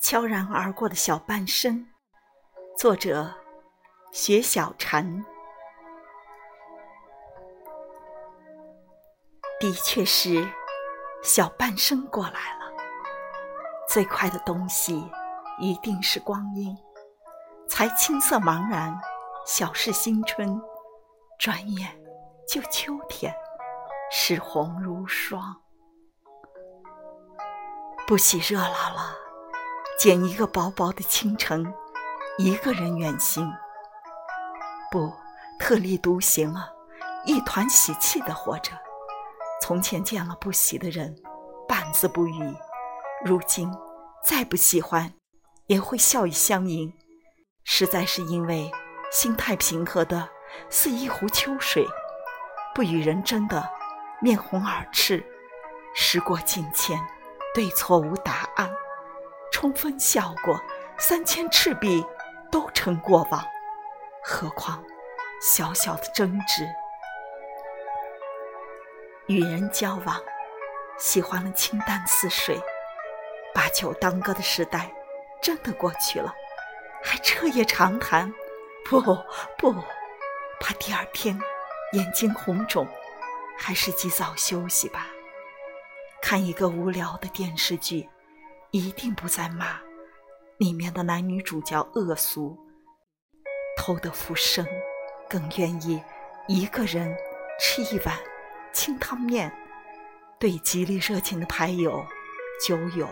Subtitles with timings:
[0.00, 1.88] 悄然而过的小半生，
[2.76, 3.32] 作者：
[4.10, 5.24] 雪小禅。
[9.58, 10.46] 的确是
[11.22, 12.72] 小半生过来了，
[13.88, 15.08] 最快的东西
[15.58, 16.76] 一定是光阴。
[17.68, 19.00] 才青涩茫然，
[19.46, 20.60] 小是新春，
[21.38, 22.01] 转眼
[22.46, 23.34] 就秋天，
[24.10, 25.56] 是红如霜。
[28.06, 29.18] 不喜热闹了。
[29.98, 31.72] 捡一个薄薄的清晨，
[32.36, 33.48] 一个人远行，
[34.90, 35.12] 不
[35.60, 36.68] 特立独行啊，
[37.24, 38.72] 一团喜气的活着。
[39.60, 41.14] 从前见了不喜的人，
[41.68, 42.52] 半字不语；
[43.24, 43.70] 如今
[44.26, 45.14] 再不喜欢，
[45.68, 46.92] 也会笑语相迎。
[47.62, 48.72] 实在是因为
[49.12, 50.28] 心态平和的
[50.68, 51.86] 似一壶秋水，
[52.74, 53.68] 不与人争的
[54.20, 55.24] 面红耳赤。
[55.94, 56.98] 时过境迁，
[57.54, 58.70] 对错无答案。
[59.52, 60.58] 冲锋笑过，
[60.96, 62.02] 三千赤壁
[62.50, 63.44] 都成过往，
[64.24, 64.82] 何况
[65.42, 66.66] 小小的争执？
[69.26, 70.18] 与人交往，
[70.98, 72.58] 喜欢了清淡似水，
[73.54, 74.90] 把酒当歌的时代
[75.42, 76.34] 真的过去了，
[77.04, 78.32] 还彻夜长谈？
[78.88, 79.00] 不
[79.58, 79.74] 不，
[80.58, 81.38] 怕第二天
[81.92, 82.86] 眼睛红肿，
[83.58, 85.06] 还是及早休息吧。
[86.20, 88.08] 看一个无聊的电视剧。
[88.74, 89.78] 一定不再骂
[90.56, 92.58] 里面的男女主角恶俗，
[93.76, 94.66] 偷得浮生，
[95.28, 96.02] 更愿意
[96.48, 97.14] 一个人
[97.60, 98.18] 吃一碗
[98.72, 99.54] 清汤面，
[100.38, 102.02] 对极力热情的牌友、
[102.66, 103.06] 酒友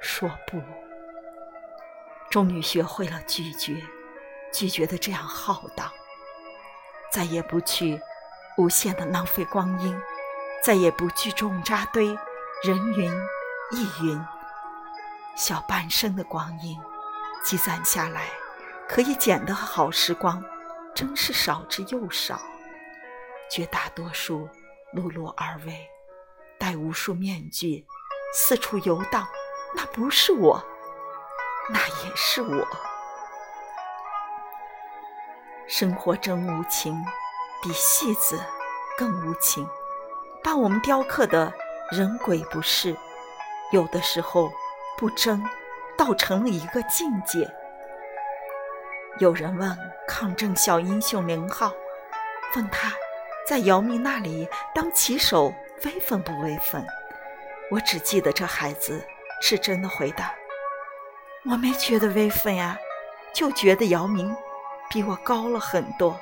[0.00, 0.58] 说不。
[2.30, 3.76] 终于学会了拒绝，
[4.54, 5.92] 拒绝的这样浩荡，
[7.12, 8.00] 再也不去
[8.56, 10.00] 无限的浪费光阴，
[10.62, 12.06] 再也不聚众扎堆，
[12.62, 13.12] 人云
[13.72, 14.24] 亦云。
[15.34, 16.80] 小半生的光阴，
[17.44, 18.28] 积攒下来，
[18.88, 20.42] 可以捡的好时光，
[20.94, 22.40] 真是少之又少。
[23.50, 24.48] 绝大多数
[24.94, 25.88] 碌碌而为，
[26.56, 27.84] 戴无数面具，
[28.32, 29.26] 四处游荡。
[29.76, 30.64] 那不是我，
[31.68, 32.64] 那也是我。
[35.66, 37.04] 生活真无情，
[37.64, 38.38] 比戏子
[38.98, 39.66] 更无情，
[40.42, 41.50] 把我们雕刻的
[41.90, 42.94] 人鬼不是，
[43.72, 44.52] 有的时候。
[44.96, 45.42] 不争，
[45.98, 47.52] 倒成了一个境界。
[49.18, 49.76] 有人问
[50.06, 51.72] 抗震小英雄林浩，
[52.54, 52.92] 问他
[53.44, 55.52] 在姚明那里当棋手
[55.84, 56.86] 威风不威风？
[57.72, 59.04] 我只记得这孩子
[59.40, 60.32] 是真的回答
[61.50, 62.78] ：“我没觉得威风呀，
[63.34, 64.32] 就觉得姚明
[64.88, 66.20] 比我高了很多。”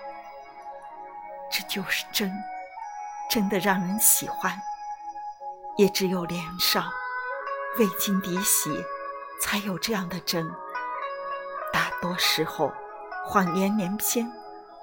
[1.53, 2.33] 这就是真，
[3.31, 4.59] 真的让人喜欢。
[5.77, 6.85] 也只有年少。
[7.79, 8.71] 未经敌喜，
[9.41, 10.47] 才有这样的真。
[11.73, 12.71] 大多时候，
[13.25, 14.31] 谎言连篇，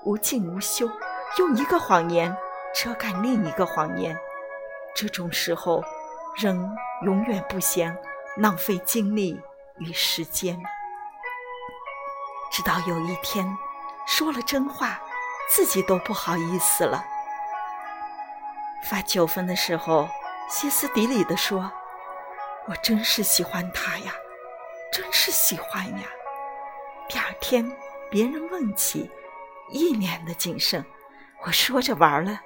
[0.04, 0.90] 无尽无休，
[1.38, 2.36] 用一个谎言
[2.74, 4.18] 遮盖另一个谎言。
[4.96, 5.84] 这种时候，
[6.36, 6.58] 人
[7.04, 7.96] 永远不嫌
[8.38, 9.40] 浪费精力
[9.78, 10.60] 与时间。
[12.52, 13.48] 直到有一天，
[14.08, 15.00] 说了真话，
[15.50, 17.04] 自己都不好意思了。
[18.90, 20.08] 发九分的时候，
[20.50, 21.72] 歇斯底里地说。
[22.68, 24.14] 我真是喜欢他呀，
[24.94, 26.08] 真是喜欢呀！
[27.08, 27.68] 第二天
[28.12, 29.10] 别人问起，
[29.72, 30.86] 一脸的谨慎。
[31.44, 32.40] 我说着玩了，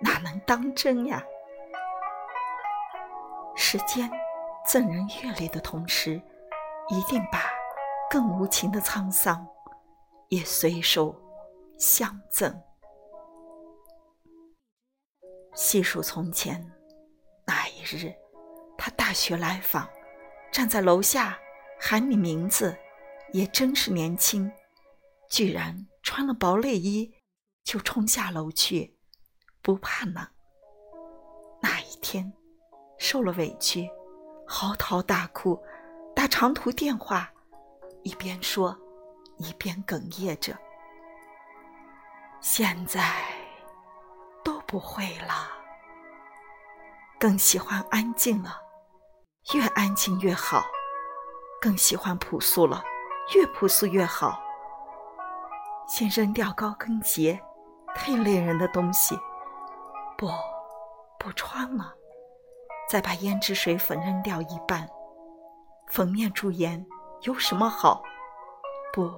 [0.00, 1.22] 哪能当真呀？
[3.54, 4.10] 时间
[4.66, 6.20] 赠人阅历的同时，
[6.88, 7.44] 一定把
[8.10, 9.46] 更无情的沧桑
[10.28, 11.14] 也随手
[11.78, 12.62] 相赠。
[15.54, 16.70] 细数从前
[17.46, 18.14] 那一日。
[18.80, 19.90] 他大学来访，
[20.52, 21.36] 站在楼下
[21.80, 22.78] 喊你名字，
[23.32, 24.48] 也真是年轻，
[25.28, 27.12] 居然穿了薄内衣
[27.64, 28.96] 就冲下楼去，
[29.62, 30.24] 不怕冷。
[31.60, 32.32] 那一天
[32.98, 33.90] 受了委屈，
[34.46, 35.60] 嚎啕大哭，
[36.14, 37.28] 打长途电话，
[38.04, 38.78] 一边说
[39.38, 40.56] 一边哽咽着。
[42.40, 43.02] 现在
[44.44, 45.50] 都不会了，
[47.18, 48.56] 更喜欢安静了。
[49.54, 50.64] 越安静越好，
[51.60, 52.84] 更喜欢朴素了，
[53.34, 54.40] 越朴素越好。
[55.88, 57.40] 先扔掉高跟鞋，
[57.94, 59.18] 太累人的东西，
[60.16, 60.28] 不，
[61.18, 61.94] 不穿了。
[62.88, 64.88] 再把胭脂水粉扔掉一半，
[65.88, 66.86] 粉面朱颜
[67.22, 68.02] 有什么好？
[68.92, 69.10] 不，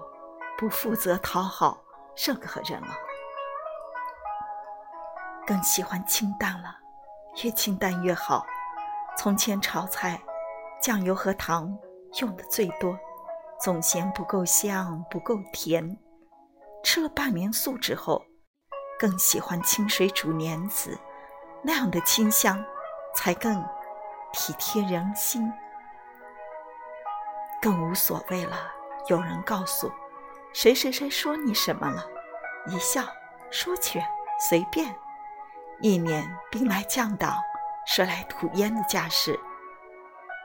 [0.57, 1.83] 不负责讨好
[2.17, 2.97] 任何人了。
[5.51, 6.77] 更喜欢清淡了，
[7.43, 8.47] 越清淡越好。
[9.19, 10.23] 从前炒菜，
[10.81, 11.77] 酱油和糖
[12.21, 12.97] 用的最多，
[13.61, 15.99] 总嫌不够香，不够甜。
[16.85, 18.25] 吃了半年素之后，
[18.97, 20.97] 更喜欢清水煮莲子，
[21.65, 22.65] 那样的清香
[23.17, 23.61] 才更
[24.33, 25.53] 体贴人心，
[27.61, 28.57] 更无所谓了。
[29.09, 29.91] 有人告诉
[30.53, 32.07] 谁谁谁说你什么了，
[32.69, 33.03] 一笑
[33.51, 34.01] 说去
[34.49, 34.95] 随便，
[35.81, 37.35] 一脸兵来将挡。
[37.87, 39.41] 水来吐烟的架势，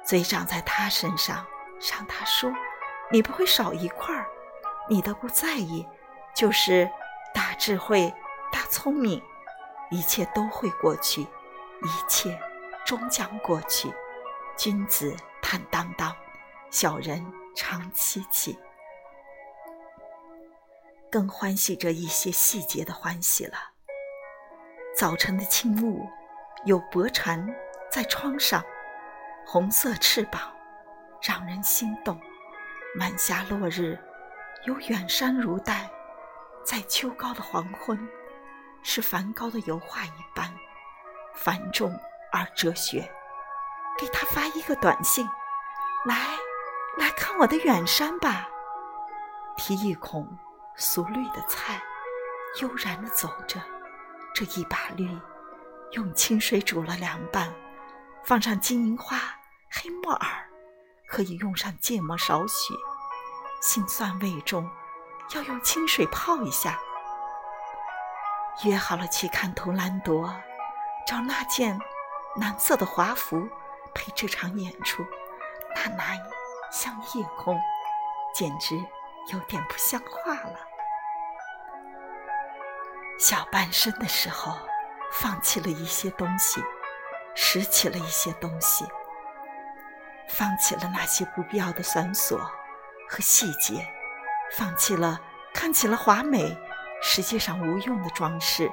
[0.04, 1.46] 嘴长在他身上，
[1.92, 2.52] 让他说，
[3.12, 4.26] 你不会少一块儿，
[4.90, 5.88] 你的不在意，
[6.34, 6.90] 就是
[7.36, 8.12] 大智慧、
[8.52, 9.22] 大聪明，
[9.92, 12.40] 一切都会过去，一切
[12.84, 13.94] 终将过去。
[14.58, 16.16] 君子坦荡荡，
[16.72, 18.58] 小人长戚戚。
[21.12, 23.75] 更欢喜着一些细节的欢喜了。
[24.96, 26.10] 早晨的轻雾。
[26.64, 27.46] 有薄蝉
[27.92, 28.64] 在窗上，
[29.46, 30.42] 红色翅膀
[31.22, 32.20] 让人心动。
[33.00, 34.00] 晚霞落日，
[34.64, 35.88] 有远山如黛，
[36.64, 38.00] 在秋高的黄昏，
[38.82, 40.52] 是梵高的油画一般
[41.36, 41.94] 繁重
[42.32, 43.08] 而哲学。
[44.00, 45.28] 给他发一个短信，
[46.06, 46.16] 来，
[46.98, 48.48] 来看我的远山吧。
[49.56, 50.28] 提一孔
[50.76, 51.80] 俗绿的菜，
[52.62, 53.60] 悠然地走着，
[54.36, 55.10] 这一把绿。
[55.92, 57.54] 用清水煮了凉拌，
[58.26, 59.18] 放上金银花、
[59.72, 60.50] 黑木耳，
[61.08, 62.74] 可以用上芥末少许。
[63.62, 64.70] 辛酸味重，
[65.34, 66.78] 要用清水泡一下。
[68.66, 70.36] 约好了去看图兰朵，
[71.08, 71.80] 找那件
[72.36, 73.48] 蓝色的华服
[73.94, 75.06] 配这场演出，
[75.74, 76.20] 那蓝
[76.74, 77.58] 像夜空，
[78.34, 78.76] 简直
[79.32, 80.60] 有点不像话了。
[83.18, 84.58] 小半生的时候。
[85.12, 86.62] 放弃了一些东西，
[87.36, 88.84] 拾起了一些东西，
[90.28, 92.38] 放弃了那些不必要的繁琐
[93.08, 93.88] 和细节，
[94.58, 95.22] 放弃了
[95.54, 96.58] 看起来华美，
[97.02, 98.70] 实际上无用的装饰，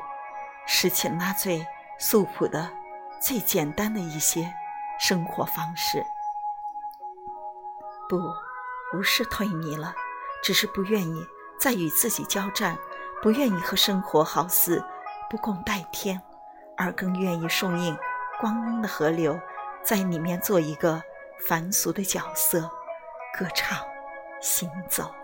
[0.67, 1.65] 拾起了那最
[1.97, 2.69] 素朴的、
[3.21, 4.53] 最简单的一些
[4.99, 6.05] 生活方式。
[8.09, 8.19] 不，
[8.91, 9.95] 不是退迷了，
[10.43, 11.25] 只是不愿意
[11.61, 12.77] 再与自己交战，
[13.23, 14.85] 不愿意和生活好似
[15.31, 16.21] 不共戴天。
[16.75, 17.97] 而更愿意顺应
[18.41, 19.39] 光阴的河流，
[19.85, 21.01] 在里面做一个
[21.47, 22.63] 凡俗的角色，
[23.39, 23.79] 歌唱、
[24.41, 25.15] 行走，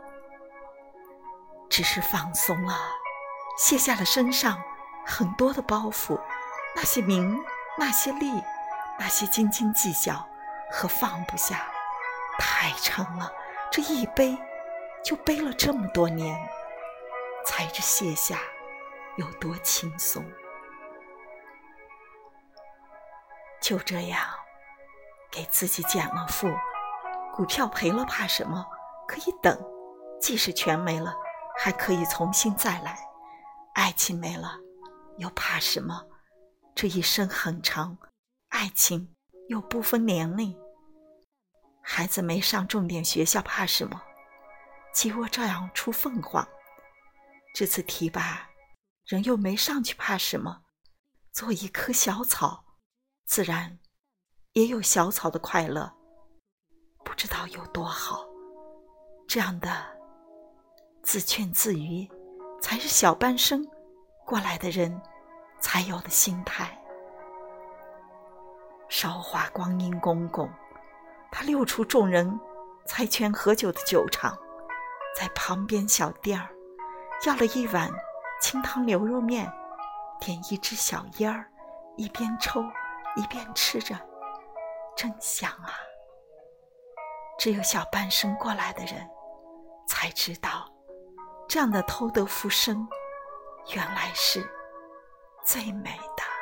[1.68, 2.74] 只是放松了，
[3.58, 4.62] 卸下了身上
[5.04, 6.20] 很多的包袱，
[6.76, 7.36] 那些名，
[7.78, 8.30] 那些利，
[9.00, 10.28] 那些斤斤计较
[10.70, 11.66] 和放不下，
[12.38, 13.32] 太长了。
[13.72, 14.38] 这一背
[15.02, 16.38] 就背了这么多年，
[17.48, 18.38] 才知卸下
[19.16, 20.22] 有多轻松。
[23.62, 24.22] 就这样，
[25.32, 26.46] 给自己减了负。
[27.34, 28.66] 股票赔了怕什么？
[29.08, 29.58] 可以等，
[30.20, 31.16] 即使全没了，
[31.58, 32.98] 还可以重新再来。
[33.72, 34.58] 爱情没了，
[35.16, 36.04] 又怕什么？
[36.74, 37.96] 这一生很长，
[38.50, 39.16] 爱情
[39.48, 40.54] 又不分年龄。
[41.82, 44.02] 孩子没上重点学校，怕什么？
[44.92, 46.46] 鸡窝照样出凤凰。
[47.58, 48.48] 这次提拔，
[49.04, 50.62] 人又没上去，怕什么？
[51.32, 52.64] 做一棵小草。
[53.26, 53.80] 自然
[54.52, 55.92] 也有小草的快乐，
[57.04, 58.24] 不知道有多好。
[59.26, 59.68] 这样的
[61.02, 62.08] 自劝自娱，
[62.62, 63.66] 才是小半生
[64.24, 65.02] 过来的人
[65.58, 66.80] 才有的心态。
[68.88, 70.48] 韶华光阴公公，
[71.32, 72.38] 他溜出众人
[72.86, 74.38] 猜拳喝酒的酒场，
[75.16, 76.54] 在旁边小店儿
[77.26, 77.90] 要了一碗
[78.40, 79.50] 清汤牛肉面，
[80.20, 81.50] 点一支小烟儿，
[81.96, 82.64] 一边抽。
[83.16, 83.96] 一边吃着，
[84.96, 85.74] 真香啊！
[87.36, 89.10] 只有小半生过来的人，
[89.88, 90.70] 才知道，
[91.48, 92.86] 这样的偷得浮生，
[93.74, 94.48] 原来是
[95.42, 96.37] 最美的。